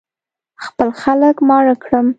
خپل 0.65 0.89
خلک 1.01 1.35
ماړه 1.47 1.75
کړم. 1.83 2.07